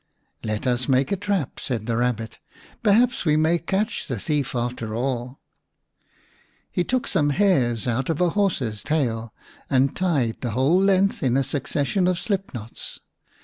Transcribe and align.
"Let 0.43 0.65
us 0.65 0.89
make 0.89 1.11
a 1.11 1.15
trap," 1.15 1.59
said 1.59 1.85
the 1.85 1.95
Kabbit." 1.95 2.39
Perhaps 2.81 3.23
we 3.23 3.37
may 3.37 3.59
catch 3.59 4.07
the 4.07 4.17
thief 4.17 4.55
after 4.55 4.95
all." 4.95 5.39
44 6.73 6.73
v 6.73 6.73
The 6.73 6.73
Rabbit 6.73 6.73
Prince 6.73 6.73
He 6.73 6.83
took 6.85 7.07
some 7.07 7.29
hairs 7.29 7.87
out 7.87 8.09
of 8.09 8.19
a 8.19 8.29
horse's 8.29 8.81
tail 8.83 9.31
and 9.69 9.95
tied 9.95 10.41
the 10.41 10.51
whole 10.57 10.81
length 10.81 11.21
in 11.21 11.37
a 11.37 11.43
succession 11.43 12.07
of 12.07 12.17
slip 12.17 12.51
knots. 12.51 12.97